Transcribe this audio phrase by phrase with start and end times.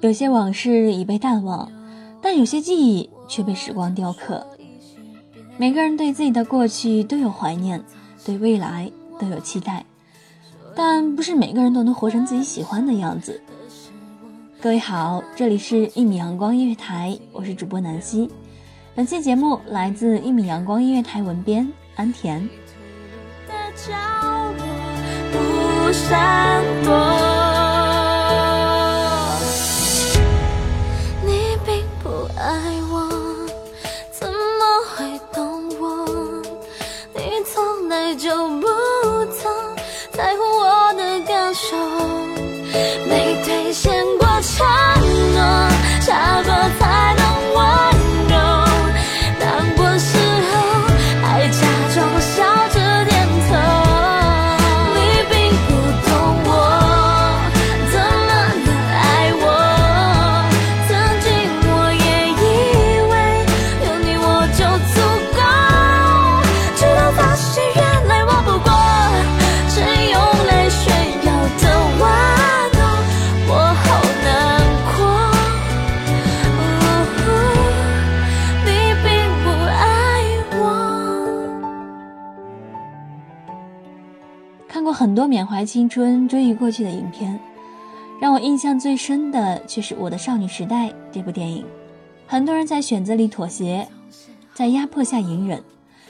[0.00, 1.68] 有些往事已被淡忘，
[2.22, 4.46] 但有些记忆却被时光雕刻。
[5.56, 7.82] 每个人对自己的过去都有怀念，
[8.24, 9.84] 对未来都有期待，
[10.76, 13.40] 但不是每个人都能活成自己喜欢的样子。
[14.60, 18.30] 各位好，这里是一米阳光音乐台，我是主播南希。
[18.94, 22.40] 本期节目来自一米阳光音乐台文编安田。
[23.48, 23.92] 的角
[24.56, 24.64] 落
[25.32, 27.27] 不闪躲。
[37.58, 38.30] 从来就
[38.60, 38.68] 不
[39.32, 39.50] 曾
[40.12, 41.76] 在乎我的感受，
[43.08, 44.64] 没兑现过承
[45.34, 45.68] 诺，
[46.00, 46.97] 傻过才
[84.98, 87.38] 很多缅怀青春、追忆过去的影片，
[88.20, 91.64] 让我印象最深的却是《我的少女时代》这部电影。
[92.26, 93.86] 很多人在选择里妥协，
[94.54, 95.62] 在压迫下隐忍，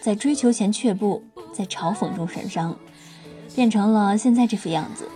[0.00, 1.22] 在追求前却步，
[1.52, 2.76] 在嘲讽中神伤，
[3.54, 5.08] 变成了现在这副样子。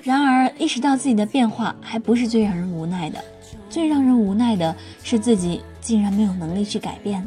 [0.00, 3.18] 然而，意识到自己的变化还不是最让人无奈的，
[3.68, 7.26] 最让人无奈的是自己竟然没有能力去改变。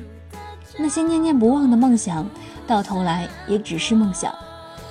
[0.79, 2.25] 那些念念不忘的梦想，
[2.65, 4.33] 到头来也只是梦想。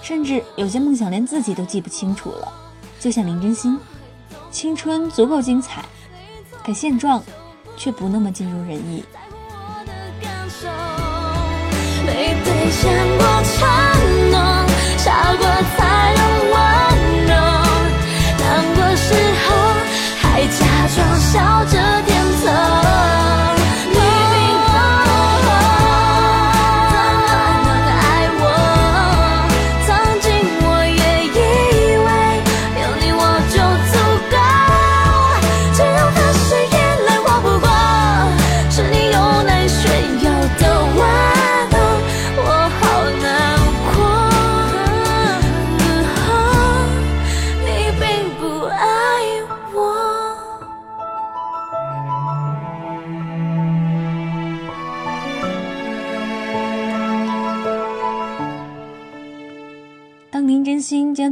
[0.02, 2.52] 甚至有些梦想连自己都记不清楚了，
[2.98, 3.78] 就像林真心，
[4.50, 5.84] 青春足够精彩，
[6.64, 7.22] 可现状
[7.76, 9.04] 却不那么尽如人意。
[18.38, 19.08] 难过时
[19.44, 19.48] 候
[20.20, 20.60] 还假
[20.94, 21.79] 装笑着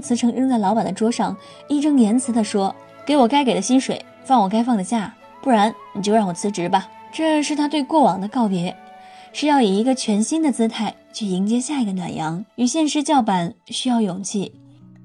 [0.09, 1.37] 辞呈扔在老板的桌上，
[1.69, 2.75] 义正言辞地说
[3.05, 8.75] ：“给我该给的薪水，放我该放的假，不然你就让我辞职吧。”这是他对过往的告别，
[9.35, 12.43] 是要以一个全新的姿态去迎接下一个暖阳。
[12.57, 14.51] 与现实叫板需要勇气，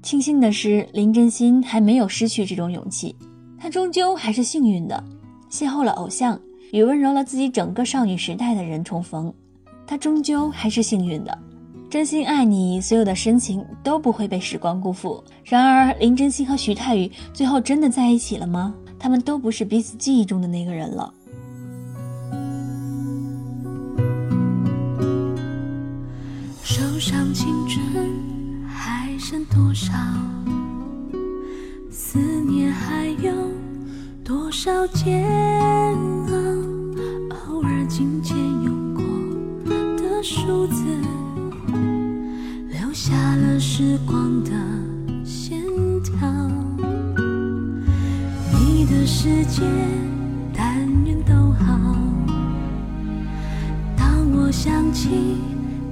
[0.02, 3.14] 庆幸的是林真心还没有失去这种勇气，
[3.60, 5.04] 她终究还是幸运的，
[5.50, 6.40] 邂逅了偶像，
[6.72, 9.30] 与温柔了自己整个少女时代的人重逢。
[9.86, 11.38] 她终究还是幸运的。
[11.94, 15.22] 真心爱你，所有的深情都不会被时光辜负。
[15.44, 18.74] 然而，林真心和徐太宇最后真的在一起了吗？
[18.98, 21.14] 他们都不是彼此记忆中的那个人了。
[26.64, 27.86] 手上青春
[28.66, 29.92] 还剩多少？
[31.92, 33.32] 思念还有
[34.24, 35.24] 多少煎
[36.26, 36.34] 熬？
[37.46, 39.04] 偶尔金钱用过
[39.96, 40.82] 的数字。
[43.76, 44.52] 时光的
[45.24, 45.60] 线
[46.04, 46.30] 条，
[48.52, 49.62] 你的世界
[50.56, 51.76] 但愿都好。
[53.96, 55.08] 当我想起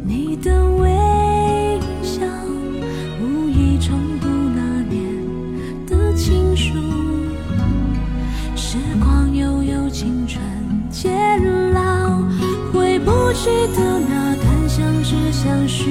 [0.05, 2.21] 你的微笑，
[3.21, 5.05] 无意重读那年
[5.85, 6.75] 的情书。
[8.55, 10.41] 时光悠悠，青春
[10.89, 11.13] 渐
[11.73, 12.23] 老，
[12.73, 15.91] 回不去的那段相知相许。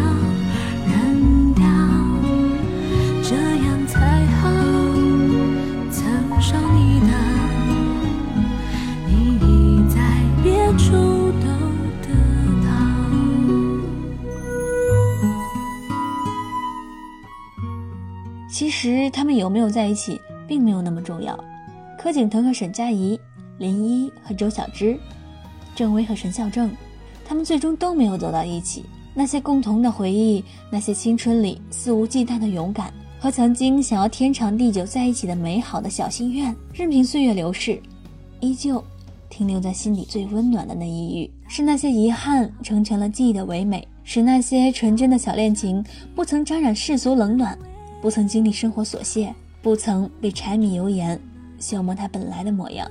[18.61, 21.35] 其实他们有没有在一起，并没有那么重要。
[21.97, 23.19] 柯景腾和沈佳宜，
[23.57, 24.99] 林一和周小栀，
[25.73, 26.69] 郑薇和陈孝正，
[27.25, 28.85] 他们最终都没有走到一起。
[29.15, 37.81] 那些共同的回忆，那些青春里肆无忌惮的勇敢，和曾经想要天长地久在一起的美好的小心愿，任凭岁月流逝，
[38.41, 38.83] 依旧
[39.27, 41.31] 停留在心底最温暖的那一隅。
[41.47, 45.83] 是那些遗憾成全了记忆的唯美，使那些纯真的小恋情
[46.13, 47.57] 不曾沾染世俗冷暖。
[48.01, 49.31] 不曾经历生活琐屑，
[49.61, 51.21] 不曾被柴米油盐
[51.59, 52.89] 消磨它本来的模样。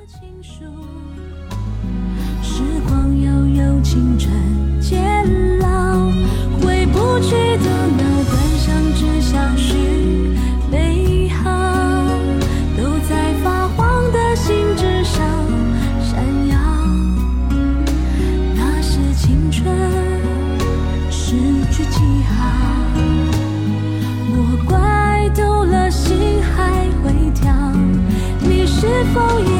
[2.41, 4.33] 时光悠悠，青春
[4.81, 6.07] 渐老，
[6.61, 9.75] 回不去的那段相知相许，
[10.71, 11.51] 美好
[12.77, 15.27] 都在发黄的信纸上
[16.01, 16.57] 闪耀。
[18.55, 19.77] 那是青春
[21.11, 21.35] 失
[21.73, 23.40] 去记号。
[29.15, 29.60] 否也